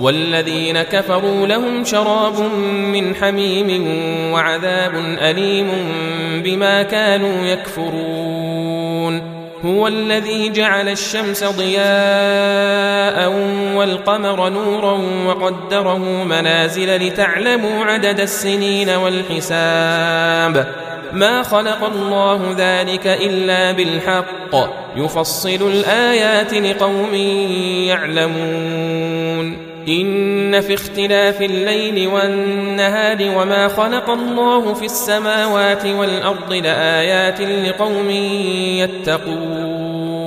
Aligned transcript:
والذين 0.00 0.82
كفروا 0.82 1.46
لهم 1.46 1.84
شراب 1.84 2.40
من 2.92 3.14
حميم 3.14 3.88
وعذاب 4.32 4.94
أليم 5.20 5.68
بما 6.44 6.82
كانوا 6.82 7.46
يكفرون. 7.46 9.38
هو 9.64 9.86
الذي 9.86 10.48
جعل 10.48 10.88
الشمس 10.88 11.44
ضياء 11.44 13.32
والقمر 13.74 14.48
نورا 14.48 15.00
وقدره 15.26 15.98
منازل 16.24 16.96
لتعلموا 16.96 17.84
عدد 17.84 18.20
السنين 18.20 18.90
والحساب. 18.90 20.66
ما 21.12 21.42
خلق 21.42 21.84
الله 21.84 22.54
ذلك 22.58 23.06
إلا 23.06 23.72
بالحق. 23.72 24.54
يفصل 24.96 25.70
الآيات 25.70 26.54
لقوم 26.54 27.14
يعلمون. 27.84 29.67
إن 29.88 30.60
في 30.60 30.74
اختلاف 30.74 31.42
الليل 31.42 32.08
والنهار 32.08 33.16
وما 33.36 33.68
خلق 33.68 34.10
الله 34.10 34.74
في 34.74 34.84
السماوات 34.84 35.86
والأرض 35.86 36.52
لآيات 36.52 37.40
لقوم 37.40 38.10
يتقون. 38.80 40.18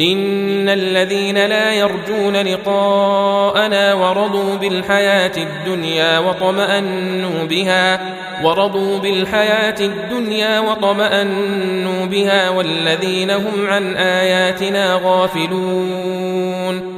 إن 0.00 0.68
الذين 0.68 1.46
لا 1.46 1.74
يرجون 1.74 2.36
لقاءنا 2.36 3.94
ورضوا 3.94 4.54
بالحياة 4.54 5.32
الدنيا 5.36 6.18
وطمأنوا 6.18 7.44
بها 7.44 8.00
ورضوا 8.44 8.98
بالحياة 8.98 9.80
الدنيا 9.80 10.60
وطمأنوا 10.60 12.06
بها 12.06 12.50
والذين 12.50 13.30
هم 13.30 13.66
عن 13.66 13.96
آياتنا 13.96 15.00
غافلون. 15.04 16.97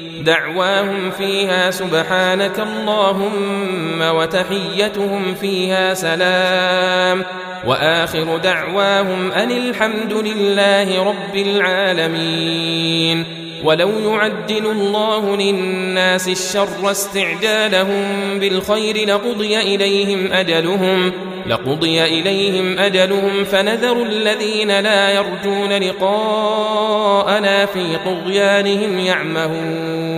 دعواهم 0.23 1.11
فيها 1.11 1.71
سبحانك 1.71 2.59
اللهم 2.59 4.01
وتحيتهم 4.01 5.35
فيها 5.41 5.93
سلام. 5.93 7.23
وآخر 7.67 8.37
دعواهم 8.37 9.31
أن 9.31 9.51
الحمد 9.51 10.13
لله 10.13 11.03
رب 11.03 11.35
العالمين. 11.35 13.25
ولو 13.63 13.89
يعدل 13.89 14.65
الله 14.65 15.37
للناس 15.37 16.27
الشر 16.27 16.91
استعجالهم 16.91 18.39
بالخير 18.39 19.07
لقضي 19.07 19.57
إليهم 19.59 20.33
أجلهم 20.33 21.11
لقضي 21.47 22.03
إليهم 22.03 22.79
أجلهم 22.79 23.43
فنذر 23.43 24.03
الذين 24.03 24.79
لا 24.79 25.11
يرجون 25.11 25.73
لقاءنا 25.73 27.65
في 27.65 27.83
طغيانهم 28.05 28.99
يعمهون. 28.99 30.10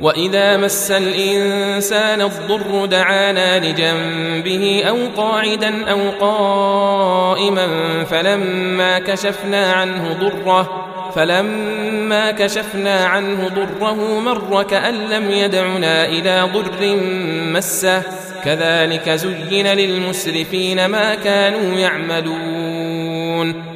وإذا 0.00 0.56
مس 0.56 0.90
الإنسان 0.90 2.20
الضر 2.20 2.86
دعانا 2.86 3.58
لجنبه 3.58 4.84
أو 4.88 4.96
قاعدا 5.16 5.90
أو 5.90 6.10
قائما 6.20 7.66
فلما 8.04 8.98
كشفنا 8.98 9.72
عنه 9.72 10.12
ضره 10.20 10.86
فلما 11.14 12.30
كشفنا 12.30 13.04
عنه 13.04 13.48
ضره 13.48 14.20
مر 14.20 14.62
كأن 14.62 14.94
لم 14.94 15.30
يدعنا 15.30 16.06
إلى 16.06 16.48
ضر 16.54 16.96
مسه. 17.52 18.02
كذلك 18.44 19.10
زين 19.10 19.66
للمسرفين 19.66 20.86
ما 20.86 21.14
كانوا 21.14 21.78
يعملون. 21.78 23.75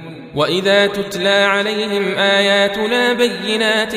واذا 0.35 0.87
تتلى 0.87 1.29
عليهم 1.29 2.17
اياتنا 2.17 3.13
بينات 3.13 3.95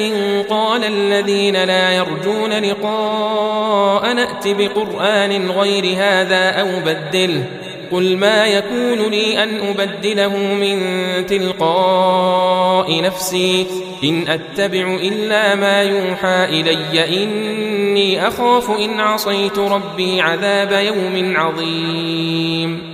قال 0.50 0.84
الذين 0.84 1.64
لا 1.64 1.92
يرجون 1.92 2.52
لقاء 2.52 4.12
نات 4.12 4.48
بقران 4.48 5.50
غير 5.50 5.96
هذا 5.96 6.50
أو 6.50 6.68
بدله 6.86 7.44
قل 7.92 8.16
ما 8.16 8.46
يكون 8.46 9.10
لي 9.10 9.42
ان 9.42 9.58
ابدله 9.68 10.36
من 10.36 10.80
تلقاء 11.26 13.02
نفسي 13.02 13.66
ان 14.04 14.28
اتبع 14.28 14.98
الا 15.02 15.54
ما 15.54 15.82
يوحى 15.82 16.44
الي 16.44 17.24
اني 17.24 18.28
اخاف 18.28 18.70
ان 18.70 19.00
عصيت 19.00 19.58
ربي 19.58 20.20
عذاب 20.20 20.72
يوم 20.72 21.36
عظيم 21.36 22.93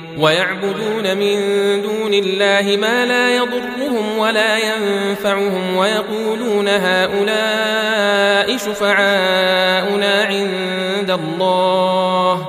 ويعبدون 0.21 1.17
من 1.17 1.37
دون 1.81 2.13
الله 2.13 2.77
ما 2.81 3.05
لا 3.05 3.35
يضرهم 3.35 4.17
ولا 4.17 4.57
ينفعهم 4.57 5.77
ويقولون 5.77 6.67
هؤلاء 6.67 8.57
شفعاؤنا 8.57 10.23
عند 10.23 11.11
الله. 11.11 12.47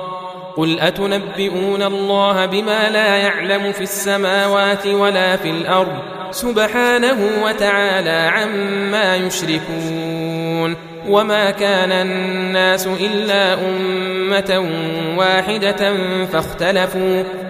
قل 0.57 0.79
أتنبئون 0.79 1.83
الله 1.83 2.45
بما 2.45 2.89
لا 2.89 3.15
يعلم 3.15 3.71
في 3.71 3.81
السماوات 3.81 4.87
ولا 4.87 5.35
في 5.35 5.49
الأرض؟ 5.49 5.97
سبحانه 6.31 7.29
وتعالى 7.43 8.31
عما 8.33 9.15
يشركون. 9.15 10.75
وما 11.09 11.51
كان 11.51 11.91
الناس 11.91 12.87
إلا 12.87 13.53
أمة 13.53 14.69
واحدة 15.17 15.93
فاختلفوا. 16.33 17.42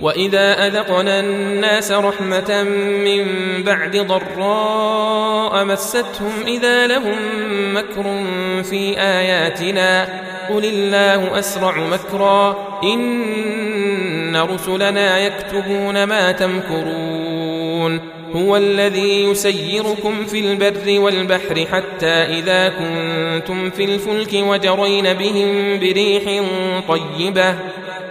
وإذا 0.00 0.66
أذقنا 0.66 1.20
الناس 1.20 1.92
رحمة 1.92 2.62
من 3.04 3.24
بعد 3.62 3.96
ضراء 3.96 5.64
مستهم 5.64 6.32
إذا 6.46 6.86
لهم 6.86 7.16
مكر 7.74 8.24
في 8.62 9.00
آياتنا. 9.00 10.08
قل 10.50 10.64
الله 10.64 11.38
أسرع 11.38 11.76
مكرا. 11.76 12.56
إن 12.82 14.36
رسلنا 14.36 15.18
يكتبون 15.18 16.04
ما 16.04 16.32
تمكرون. 16.32 18.00
هو 18.36 18.56
الذي 18.56 19.24
يسيركم 19.24 20.24
في 20.24 20.38
البر 20.40 21.00
والبحر 21.00 21.66
حتى 21.72 22.06
إذا 22.06 22.68
كنتم 22.68 23.70
في 23.70 23.84
الفلك 23.84 24.32
وجرين 24.32 25.12
بهم 25.12 25.78
بريح 25.80 26.42
طيبة. 26.88 27.54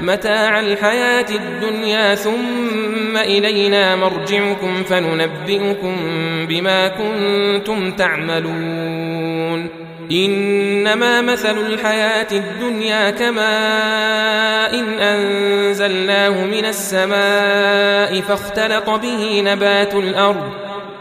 متاع 0.00 0.60
الحياة 0.60 1.26
الدنيا 1.30 2.14
ثم 2.14 3.16
إلينا 3.16 3.96
مرجعكم 3.96 4.82
فننبئكم 4.84 5.96
بما 6.48 6.88
كنتم 6.88 7.90
تعملون. 7.90 9.68
إنما 10.12 11.20
مثل 11.20 11.58
الحياة 11.58 12.26
الدنيا 12.32 13.10
كماء 13.10 14.74
إن 14.80 14.98
أنزلناه 15.00 16.44
من 16.44 16.64
السماء 16.64 18.20
فاختلط 18.20 18.90
به 18.90 19.42
نبات 19.46 19.94
الأرض 19.94 20.50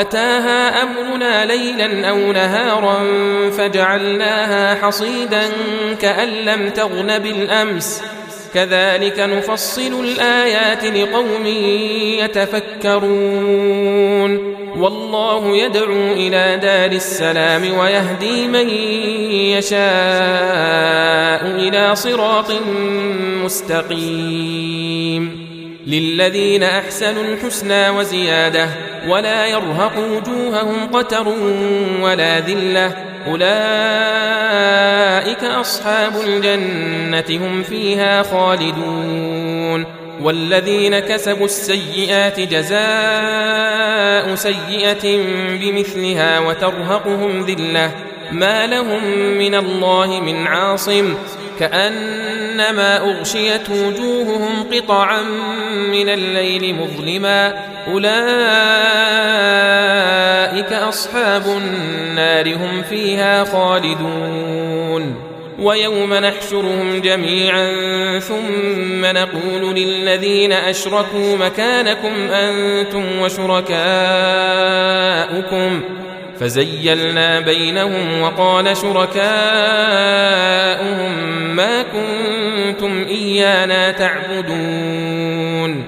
أتاها 0.00 0.82
أمرنا 0.82 1.44
ليلا 1.44 2.08
أو 2.08 2.32
نهارا 2.32 2.98
فجعلناها 3.50 4.74
حصيدا 4.74 5.42
كأن 6.00 6.28
لم 6.28 6.70
تغن 6.70 7.18
بالأمس. 7.18 8.02
كذلك 8.54 9.20
نفصل 9.20 10.04
الآيات 10.04 10.84
لقوم 10.84 11.46
يتفكرون. 12.24 14.56
والله 14.78 15.56
يدعو 15.56 16.12
إلى 16.12 16.58
دار 16.62 16.92
السلام 16.92 17.78
ويهدي 17.78 18.48
من 18.48 18.68
يشاء 19.58 21.46
إلى 21.46 21.96
صراط 21.96 22.52
مستقيم. 23.44 25.45
للذين 25.86 26.62
احسنوا 26.62 27.22
الحسنى 27.22 27.90
وزياده 27.90 28.68
ولا 29.08 29.46
يرهق 29.46 29.92
وجوههم 29.98 30.88
قتر 30.92 31.28
ولا 32.00 32.40
ذله 32.40 32.92
اولئك 33.26 33.46
اصحاب 35.44 36.12
الجنه 36.20 37.46
هم 37.46 37.62
فيها 37.62 38.22
خالدون 38.22 39.84
والذين 40.22 40.98
كسبوا 40.98 41.44
السيئات 41.44 42.40
جزاء 42.40 44.34
سيئه 44.34 45.18
بمثلها 45.60 46.38
وترهقهم 46.38 47.40
ذله 47.40 47.90
ما 48.32 48.66
لهم 48.66 49.04
من 49.38 49.54
الله 49.54 50.20
من 50.20 50.46
عاصم 50.46 51.14
كأنما 51.60 52.96
أغشيت 52.96 53.70
وجوههم 53.70 54.66
قطعا 54.72 55.22
من 55.92 56.08
الليل 56.08 56.74
مظلما. 56.74 57.54
أولئك 57.88 58.06
أصحاب 60.72 61.46
النار 61.46 62.54
هم 62.54 62.82
فيها 62.90 63.44
خالدون. 63.44 65.16
ويوم 65.58 66.14
نحشرهم 66.14 67.00
جميعا 67.00 67.68
ثم 68.18 69.04
نقول 69.04 69.74
للذين 69.74 70.52
أشركوا 70.52 71.36
مكانكم 71.36 72.30
أنتم 72.30 73.18
وشركاؤكم. 73.20 73.66
فزيلنا 76.40 77.40
بينهم 77.40 78.20
وقال 78.22 78.76
شركاؤهم 78.76 79.16
ما 81.56 81.82
كنتم 81.82 83.04
إيانا 83.08 83.90
تعبدون. 83.90 85.84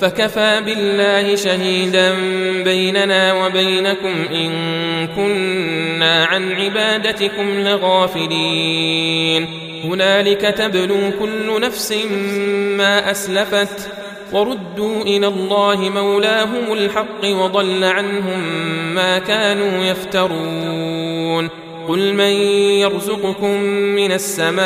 فكفى 0.00 0.60
بالله 0.66 1.36
شهيدا 1.36 2.14
بيننا 2.64 3.32
وبينكم 3.32 4.14
إن 4.32 4.52
كنا 5.16 6.24
عن 6.24 6.52
عبادتكم 6.52 7.60
لغافلين. 7.60 9.46
هنالك 9.84 10.40
تبلو 10.40 11.10
كل 11.20 11.60
نفس 11.60 11.92
ما 12.76 13.10
أسلفت 13.10 13.88
وردوا 14.32 15.02
إلى 15.02 15.26
الله 15.26 15.90
مولاهم 15.94 16.72
الحق 16.72 17.24
وضل 17.24 17.84
عنهم 17.84 18.40
ما 18.94 19.18
كانوا 19.18 19.84
يفترون. 19.84 21.48
قل 21.88 22.14
من 22.14 22.32
يرزقكم 22.80 23.60
من 23.96 24.12
السماء 24.12 24.58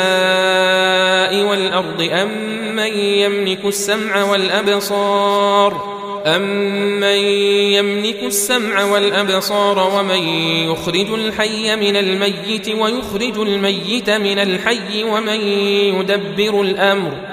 والأرض 1.49 2.09
أم 2.11 2.27
من 2.75 2.97
يملك 2.97 3.65
السمع 3.65 4.23
والأبصار؟ 4.23 5.93
أمن 6.25 7.17
يملك 7.73 8.23
السمع 8.23 8.83
والأبصار 8.83 9.91
ومن 9.97 10.27
يخرج 10.71 11.13
الحي 11.13 11.75
من 11.75 11.95
الميت 11.95 12.69
ويخرج 12.69 13.39
الميت 13.39 14.09
من 14.09 14.39
الحي 14.39 15.03
ومن 15.03 15.41
يدبر 15.99 16.61
الأمر؟ 16.61 17.32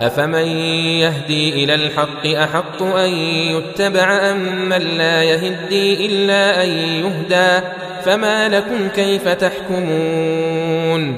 افمن 0.00 0.46
يهدي 1.00 1.64
إلى 1.64 1.74
الحق 1.74 2.26
احق 2.26 2.82
ان 2.82 3.10
يتبع 3.56 4.30
ام 4.30 4.68
من 4.68 4.78
لا 4.78 5.22
يهدي 5.22 6.06
الا 6.06 6.64
ان 6.64 6.68
يهدى 6.68 7.66
فما 8.04 8.48
لكم 8.48 8.88
كيف 8.88 9.28
تحكمون 9.28 11.16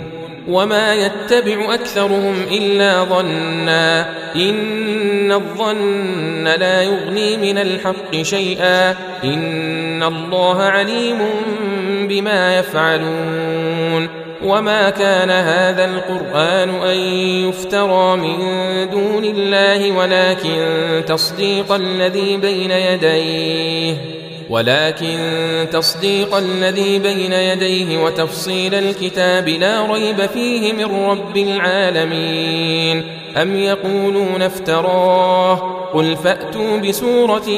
وما 0.48 0.94
يتبع 0.94 1.74
اكثرهم 1.74 2.34
الا 2.50 3.04
ظنا 3.04 4.10
ان 4.36 5.32
الظن 5.32 6.44
لا 6.44 6.82
يغني 6.82 7.36
من 7.36 7.58
الحق 7.58 8.22
شيئا 8.22 8.90
ان 9.24 10.02
الله 10.02 10.62
عليم 10.62 11.18
بما 12.08 12.58
يفعلون 12.58 14.08
وما 14.44 14.90
كان 14.90 15.30
هذا 15.30 15.84
القران 15.84 16.68
ان 16.68 16.98
يفترى 17.48 18.16
من 18.16 18.38
دون 18.90 19.24
الله 19.24 19.92
ولكن 19.92 21.02
تصديق 21.06 21.72
الذي 21.72 22.36
بين 22.36 22.70
يديه 22.70 24.21
ولكن 24.52 25.16
تصديق 25.72 26.34
الذي 26.34 26.98
بين 26.98 27.32
يديه 27.32 27.98
وتفصيل 27.98 28.74
الكتاب 28.74 29.48
لا 29.48 29.92
ريب 29.92 30.26
فيه 30.26 30.72
من 30.72 30.84
رب 30.84 31.36
العالمين. 31.36 33.04
أم 33.36 33.56
يقولون 33.56 34.42
افتراه؟ 34.42 35.54
قل 35.94 36.16
فأتوا 36.16 36.76
بسورة 36.76 37.48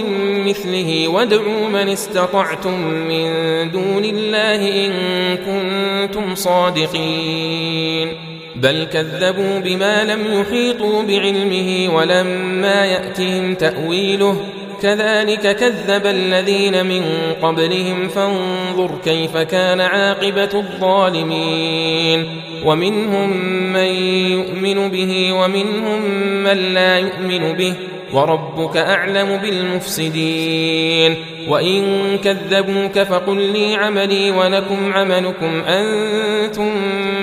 مثله 0.47 1.09
وادعوا 1.09 1.69
من 1.69 1.89
استطعتم 1.89 2.81
من 2.81 3.27
دون 3.71 4.05
الله 4.05 4.87
إن 4.87 4.93
كنتم 5.37 6.35
صادقين. 6.35 8.09
بل 8.57 8.85
كذبوا 8.93 9.59
بما 9.59 10.05
لم 10.05 10.41
يحيطوا 10.41 11.03
بعلمه 11.03 11.95
ولما 11.95 12.87
يأتهم 12.87 13.55
تأويله 13.55 14.37
كذلك 14.85 15.57
كذب 15.57 16.07
الذين 16.07 16.87
من 16.87 17.03
قبلهم 17.43 18.09
فانظر 18.09 18.91
كيف 19.05 19.37
كان 19.37 19.81
عاقبة 19.81 20.49
الظالمين. 20.55 22.27
ومنهم 22.65 23.37
من 23.73 23.95
يؤمن 24.31 24.89
به 24.89 25.33
ومنهم 25.33 26.03
من 26.45 26.75
لا 26.75 26.99
يؤمن 26.99 27.53
به. 27.53 27.75
وربك 28.13 28.77
أعلم 28.77 29.37
بالمفسدين. 29.37 31.17
وإن 31.49 31.83
كذبوك 32.25 32.99
فقل 32.99 33.37
لي 33.37 33.75
عملي 33.75 34.31
ولكم 34.31 34.93
عملكم. 34.93 35.63
أنتم 35.69 36.71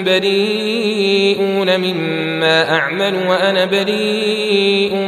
بريئون 0.04 1.80
مما 1.80 2.70
أعمل 2.70 3.16
وأنا 3.28 3.66
بريء 3.66 5.08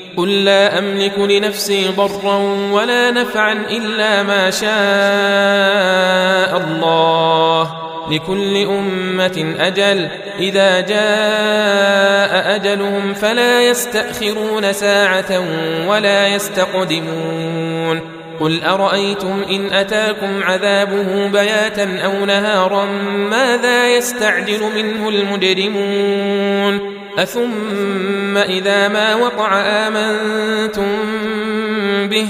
قل 0.17 0.43
لا 0.45 0.79
أملك 0.79 1.19
لنفسي 1.19 1.87
ضرا 1.87 2.37
ولا 2.71 3.11
نفعا 3.11 3.53
إلا 3.69 4.23
ما 4.23 4.49
شاء 4.51 4.71
الله. 6.57 7.71
لكل 8.11 8.57
أمة 8.57 9.55
أجل. 9.59 10.07
إذا 10.39 10.79
جاء 10.79 12.55
أجلهم 12.55 13.13
فلا 13.13 13.61
يستأخرون 13.61 14.73
ساعة 14.73 15.43
ولا 15.87 16.27
يستقدمون. 16.27 18.01
قل 18.39 18.63
أرأيتم 18.63 19.43
إن 19.49 19.73
أتاكم 19.73 20.43
عذابه 20.43 21.27
بياتا 21.27 21.99
أو 22.05 22.25
نهارا 22.25 22.85
ماذا 23.15 23.95
يستعجل 23.95 24.61
منه 24.75 25.09
المجرمون؟ 25.09 27.00
اثم 27.17 28.37
اذا 28.37 28.87
ما 28.87 29.15
وقع 29.15 29.61
امنتم 29.87 30.87
به 32.07 32.27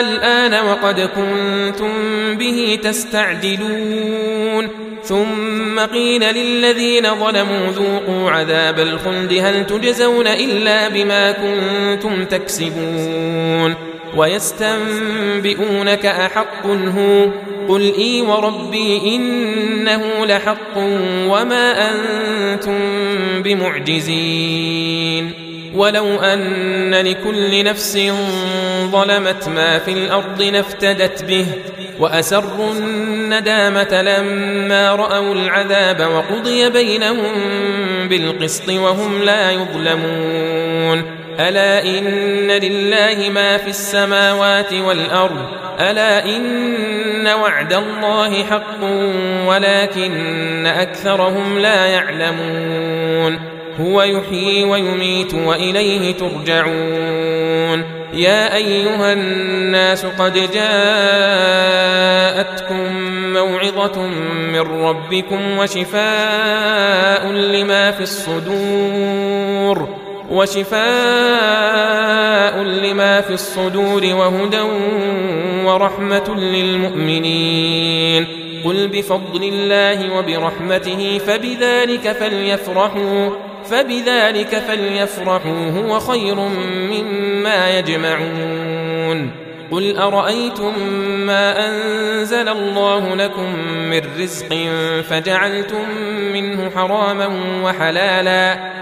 الان 0.00 0.66
وقد 0.66 1.00
كنتم 1.00 1.92
به 2.36 2.78
تستعجلون 2.82 4.68
ثم 5.04 5.80
قيل 5.80 6.34
للذين 6.34 7.02
ظلموا 7.14 7.66
ذوقوا 7.66 8.30
عذاب 8.30 8.78
الخلد 8.78 9.32
هل 9.32 9.66
تجزون 9.66 10.26
الا 10.26 10.88
بما 10.88 11.32
كنتم 11.32 12.24
تكسبون 12.24 13.91
ويستنبئونك 14.16 16.06
أحق 16.06 16.66
هو 16.66 17.28
قل 17.68 17.94
إي 17.98 18.20
وربي 18.20 19.16
إنه 19.16 20.26
لحق 20.26 20.76
وما 21.26 21.90
أنتم 21.90 22.78
بمعجزين 23.42 25.32
ولو 25.74 26.20
أن 26.20 26.94
لكل 26.94 27.64
نفس 27.64 27.98
ظلمت 28.92 29.48
ما 29.48 29.78
في 29.78 29.92
الأرض 29.92 30.42
لافتدت 30.42 31.24
به 31.24 31.46
وأسروا 31.98 32.72
الندامة 32.72 34.02
لما 34.02 34.94
رأوا 34.94 35.34
العذاب 35.34 36.00
وقضي 36.00 36.70
بينهم 36.70 37.32
بالقسط 38.08 38.68
وهم 38.68 39.22
لا 39.22 39.50
يظلمون 39.50 41.21
ألا 41.40 41.84
إن 41.84 42.50
لله 42.50 43.30
ما 43.30 43.56
في 43.56 43.68
السماوات 43.68 44.72
والأرض؟ 44.72 45.46
ألا 45.80 46.24
إن 46.24 47.26
وعد 47.26 47.72
الله 47.72 48.44
حق 48.44 48.84
ولكن 49.46 50.66
أكثرهم 50.66 51.58
لا 51.58 51.86
يعلمون. 51.86 53.38
هو 53.80 54.02
يحيي 54.02 54.64
ويميت 54.64 55.34
وإليه 55.34 56.14
ترجعون. 56.14 57.84
يا 58.14 58.56
أيها 58.56 59.12
الناس 59.12 60.06
قد 60.06 60.50
جاءتكم 60.54 61.62
موعظة 63.32 64.06
من 64.52 64.60
ربكم 64.60 65.58
وشفاء 65.58 67.32
لما 67.32 67.90
في 67.90 68.00
الصدور. 68.00 70.01
وشفاء 70.30 70.82
لما 72.62 73.20
في 73.20 73.32
الصدور 73.32 74.02
وهدى 74.04 74.60
ورحمة 75.64 76.34
للمؤمنين. 76.36 78.26
قل 78.64 78.88
بفضل 78.88 79.42
الله 79.42 80.14
وبرحمته 80.18 81.18
فبذلك 81.26 82.12
فليفرحوا 82.12 83.30
فبذلك 83.70 84.62
فليفرحوا 84.68 85.70
هو 85.70 86.00
خير 86.00 86.34
مما 86.90 87.78
يجمعون. 87.78 89.30
قل 89.70 89.96
أرأيتم 89.96 90.78
ما 91.26 91.68
أنزل 91.68 92.48
الله 92.48 93.14
لكم 93.14 93.56
من 93.90 94.00
رزق 94.20 94.56
فجعلتم 95.08 95.84
منه 96.32 96.70
حراما 96.70 97.28
وحلالا؟ 97.64 98.81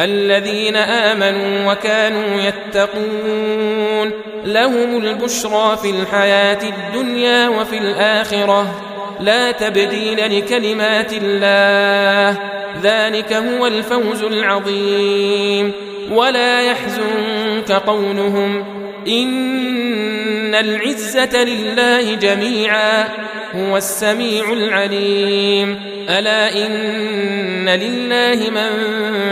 الذين 0.00 0.76
آمنوا 0.76 1.72
وكانوا 1.72 2.40
يتقون. 2.40 4.10
لهم 4.44 5.04
البشرى 5.04 5.76
في 5.82 5.90
الحياة 5.90 6.58
الدنيا 6.62 7.48
وفي 7.48 7.78
الآخرة. 7.78 8.82
لا 9.20 9.50
تبديل 9.50 10.38
لكلمات 10.38 11.12
الله. 11.22 12.38
ذلك 12.82 13.32
هو 13.32 13.66
الفوز 13.66 14.22
العظيم. 14.22 15.72
ولا 16.12 16.60
يحزنك 16.60 17.72
قولهم. 17.72 18.64
إن 19.08 20.54
العزة 20.54 21.44
لله 21.44 22.14
جميعا. 22.14 23.08
هو 23.54 23.76
السميع 23.76 24.52
العليم. 24.52 25.95
ألا 26.10 26.66
إن 26.66 27.68
لله 27.68 28.50
من 28.50 28.68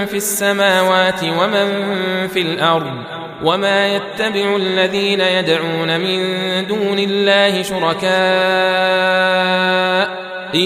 في 0.06 0.16
السماوات 0.16 1.24
ومن 1.24 1.68
في 2.28 2.40
الأرض 2.40 2.94
وما 3.44 3.96
يتبع 3.96 4.56
الذين 4.56 5.20
يدعون 5.20 6.00
من 6.00 6.20
دون 6.66 6.98
الله 6.98 7.62
شركاء 7.62 8.14
إن 10.54 10.60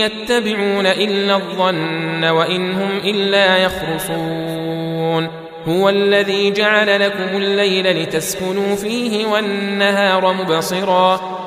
يتبعون 0.00 0.86
إلا 0.86 1.36
الظن 1.36 2.24
وإن 2.24 2.72
هم 2.72 2.90
إلا 3.04 3.56
يخرصون 3.56 5.46
هو 5.68 5.88
الذي 5.88 6.50
جعل 6.50 7.00
لكم 7.00 7.36
الليل 7.36 8.02
لتسكنوا 8.02 8.76
فيه 8.76 9.26
والنهار 9.26 10.32
مبصرا 10.32 11.20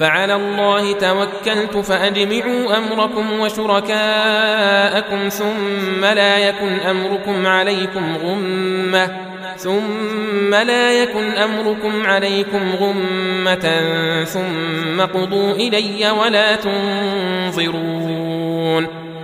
فعلى 0.00 0.34
الله 0.34 0.92
توكلت 0.92 1.76
فأجمعوا 1.76 2.76
أمركم 2.78 3.40
وشركاءكم 3.40 5.28
ثم 5.28 6.04
لا 6.04 6.38
يكن 6.38 6.80
أمركم 6.80 7.46
عليكم 7.46 8.16
غمة 8.24 9.16
ثم 9.56 10.54
لا 10.54 11.02
يكن 11.02 11.30
أمركم 11.30 12.06
عليكم 12.06 12.72
غمة 12.80 13.80
ثم 14.24 15.00
قضوا 15.00 15.52
إلي 15.52 16.10
ولا 16.10 16.56
تنظرون 16.56 17.90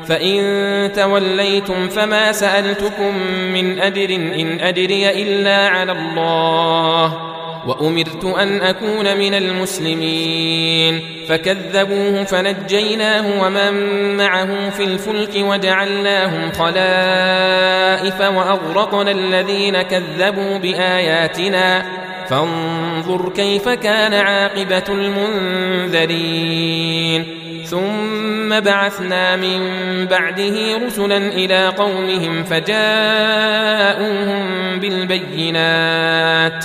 فإن 0.06 0.92
توليتم 0.92 1.88
فما 1.88 2.32
سألتكم 2.32 3.18
من 3.54 3.80
أجر 3.80 4.14
إن 4.14 4.60
أجري 4.60 5.22
إلا 5.22 5.68
على 5.68 5.92
الله 5.92 7.35
وأمرت 7.66 8.24
أن 8.24 8.60
أكون 8.60 9.16
من 9.16 9.34
المسلمين. 9.34 11.00
فكذبوه 11.28 12.24
فنجيناه 12.24 13.42
ومن 13.42 13.72
معه 14.16 14.70
في 14.70 14.84
الفلك 14.84 15.32
وجعلناهم 15.36 16.52
خلائف 16.52 18.20
وأغرقنا 18.20 19.10
الذين 19.10 19.82
كذبوا 19.82 20.58
بآياتنا. 20.58 21.86
فانظر 22.28 23.32
كيف 23.36 23.68
كان 23.68 24.14
عاقبة 24.14 24.84
المنذرين. 24.88 27.24
ثم 27.64 28.60
بعثنا 28.60 29.36
من 29.36 29.60
بعده 30.06 30.86
رسلا 30.86 31.16
إلى 31.16 31.68
قومهم 31.68 32.44
فجاءوهم 32.44 34.36
بالبينات. 34.80 36.64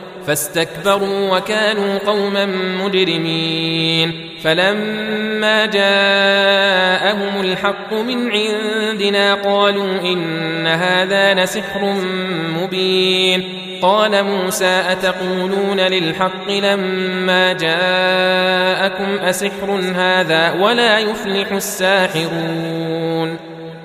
فاستكبروا 0.27 1.37
وكانوا 1.37 1.97
قوما 1.97 2.45
مجرمين. 2.83 4.27
فلما 4.43 5.65
جاءهم 5.65 7.41
الحق 7.41 7.93
من 7.93 8.31
عندنا 8.31 9.33
قالوا 9.33 10.01
إن 10.01 10.67
هذا 10.67 11.33
لسحر 11.33 11.95
مبين. 12.61 13.43
قال 13.81 14.23
موسى 14.23 14.83
أتقولون 14.89 15.79
للحق 15.79 16.49
لما 16.49 17.53
جاءكم 17.53 19.25
أسحر 19.25 19.79
هذا 19.95 20.51
ولا 20.51 20.99
يفلح 20.99 21.51
الساحرون. 21.51 23.50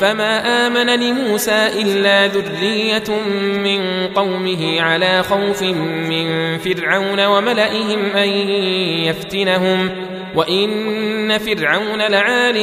فما 0.00 0.66
آمن 0.66 1.00
لموسى 1.00 1.68
إلا 1.82 2.26
ذرية 2.26 3.10
من 3.64 4.06
قومه 4.14 4.80
على 4.80 5.22
خوف 5.22 5.62
من 5.62 6.58
فرعون 6.58 7.26
وملئهم 7.26 8.16
أن 8.16 8.28
يفتنهم 9.08 9.90
وإن 10.34 11.38
فرعون 11.38 12.02
لعال 12.02 12.54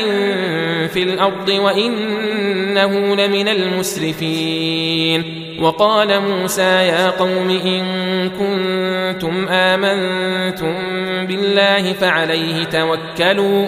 في 0.89 1.03
الأرض 1.03 1.49
وإنه 1.49 3.15
لمن 3.15 3.47
المسرفين. 3.47 5.43
وقال 5.59 6.21
موسى 6.21 6.61
يا 6.61 7.09
قوم 7.09 7.49
إن 7.49 7.83
كنتم 8.29 9.47
آمنتم 9.47 10.73
بالله 11.27 11.93
فعليه 11.93 12.63
توكلوا 12.63 13.67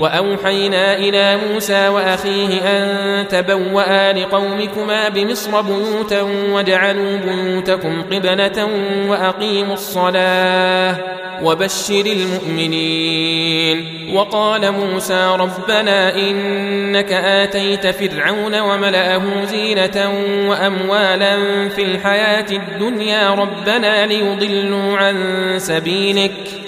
وأوحينا 0.00 0.96
إلى 0.96 1.36
موسى 1.36 1.88
وأخيه 1.88 2.60
أن 2.64 3.28
تبوأ 3.28 4.12
لقومكما 4.12 5.08
بمصر 5.08 5.60
بيوتا 5.60 6.22
وجعلوا 6.52 7.16
بيوتكم 7.16 8.02
قبلة 8.02 8.68
وأقيموا 9.08 9.74
الصلاة 9.74 10.96
وبشر 11.42 12.06
المؤمنين. 12.06 13.98
وقال 14.14 14.72
موسى 14.72 15.36
ربنا 15.38 16.14
إنك 16.14 17.12
آتيت 17.12 17.86
فرعون 17.86 18.60
وملأه 18.60 19.22
زينة 19.44 20.12
وأموالا 20.48 21.36
في 21.68 21.82
الحياة 21.82 22.46
الدنيا 22.50 23.34
ربنا 23.34 24.06
ليضلوا 24.06 24.96
عن 24.96 25.16
سبيلك. 25.58 26.67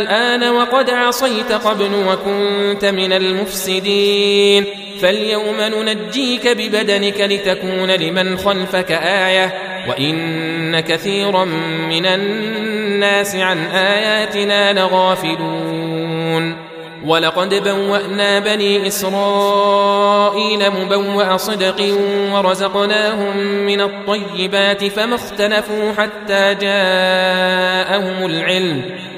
الآن 0.00 0.54
وقد 0.54 0.90
عصيت 0.90 1.52
قبل 1.52 1.90
وكنت 2.08 2.84
من 2.84 3.12
المفسدين. 3.12 4.64
فاليوم 5.02 5.56
ننجيك 5.60 6.48
ببدنك 6.48 7.20
لتكون 7.20 7.90
لمن 7.90 8.38
خلفك 8.38 8.92
آية 8.92 9.54
وإن 9.88 10.80
كثيرا 10.80 11.44
من 11.90 12.06
الناس 12.06 13.36
عن 13.36 13.58
آياتنا 13.66 14.72
لغافلون. 14.72 16.68
ولقد 17.04 17.54
بوأنا 17.54 18.38
بني 18.38 18.86
إسرائيل 18.86 20.70
مبوأ 20.70 21.36
صدق 21.36 21.94
ورزقناهم 22.32 23.36
من 23.38 23.80
الطيبات 23.80 24.84
فما 24.84 25.14
اختلفوا 25.14 25.92
حتى 25.98 26.54
جاءهم 26.54 28.26
العلم. 28.26 28.82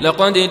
لقد 0.00 0.32
جاءك 0.32 0.48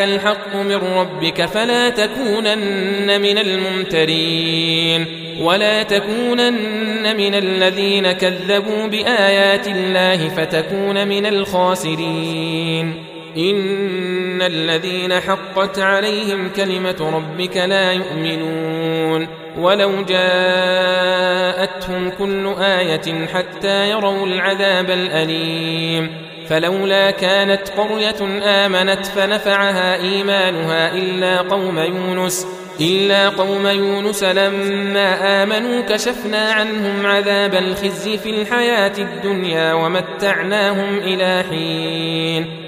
الحق 0.00 0.56
من 0.56 0.74
ربك 0.74 1.44
فلا 1.44 1.88
تكونن 1.88 3.20
من 3.20 3.38
الممترين 3.38 5.06
ولا 5.42 5.82
تكونن 5.82 7.16
من 7.16 7.34
الذين 7.34 8.12
كذبوا 8.12 8.86
بآيات 8.86 9.68
الله 9.68 10.28
فتكون 10.28 11.08
من 11.08 11.26
الخاسرين. 11.26 13.04
إن 13.36 14.42
الذين 14.42 15.20
حقت 15.20 15.78
عليهم 15.78 16.50
كلمة 16.56 17.10
ربك 17.14 17.56
لا 17.56 17.92
يؤمنون. 17.92 19.28
ولو 19.58 20.02
جاءتهم 20.02 22.10
كل 22.18 22.54
آية 22.60 23.26
حتى 23.26 23.90
يروا 23.90 24.26
العذاب 24.26 24.90
الأليم. 24.90 26.27
فلولا 26.48 27.10
كانت 27.10 27.68
قرية 27.76 28.40
آمنت 28.44 29.06
فنفعها 29.06 29.96
إيمانها 29.96 30.92
إلا 30.94 31.38
قوم 31.40 31.78
يونس 31.78 32.46
إلا 32.80 33.28
قوم 33.28 33.66
يونس 33.66 34.24
لما 34.24 35.42
آمنوا 35.42 35.80
كشفنا 35.80 36.52
عنهم 36.52 37.06
عذاب 37.06 37.54
الخزي 37.54 38.18
في 38.18 38.30
الحياة 38.30 38.92
الدنيا 38.98 39.72
ومتعناهم 39.72 40.98
إلى 40.98 41.44
حين. 41.50 42.67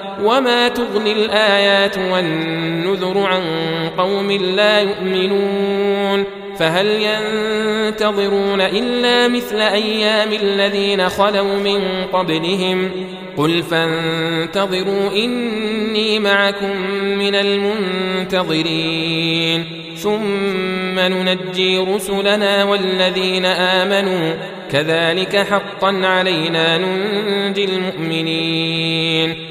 وما 0.23 0.67
تغني 0.67 1.11
الآيات 1.11 1.97
والنذر 1.97 3.17
عن 3.17 3.43
قوم 3.97 4.31
لا 4.31 4.79
يؤمنون 4.79 6.23
فهل 6.57 6.87
ينتظرون 6.87 8.61
إلا 8.61 9.27
مثل 9.27 9.61
أيام 9.61 10.33
الذين 10.33 11.09
خلوا 11.09 11.57
من 11.57 11.81
قبلهم 12.13 12.91
قل 13.37 13.63
فانتظروا 13.63 15.11
إني 15.11 16.19
معكم 16.19 16.81
من 17.17 17.35
المنتظرين 18.25 19.65
ثم 19.97 20.99
ننجي 20.99 21.77
رسلنا 21.77 22.63
والذين 22.63 23.45
آمنوا 23.45 24.33
كذلك 24.71 25.37
حقا 25.37 26.01
علينا 26.03 26.77
ننجي 26.77 27.65
المؤمنين 27.65 29.50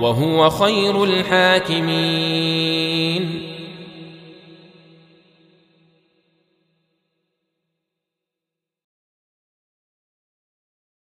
وهو 0.00 0.50
خير 0.50 1.04
الحاكمين. 1.04 2.50